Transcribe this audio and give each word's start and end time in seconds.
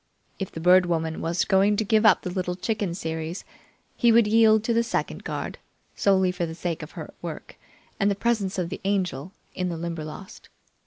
If 0.39 0.51
the 0.51 0.59
Bird 0.59 0.87
Woman 0.87 1.21
was 1.21 1.45
going 1.45 1.77
to 1.77 1.83
give 1.83 2.07
up 2.07 2.23
the 2.23 2.31
Little 2.31 2.55
Chicken 2.55 2.95
series, 2.95 3.45
he 3.95 4.11
would 4.11 4.25
yield 4.25 4.63
to 4.63 4.73
the 4.73 4.81
second 4.81 5.23
guard, 5.23 5.59
solely 5.95 6.31
for 6.31 6.47
the 6.47 6.55
sake 6.55 6.81
of 6.81 6.93
her 6.93 7.13
work 7.21 7.55
and 7.99 8.09
the 8.09 8.15
presence 8.15 8.57
of 8.57 8.69
the 8.69 8.81
Angel 8.83 9.31
in 9.53 9.69
the 9.69 9.77
Limberlost. 9.77 10.49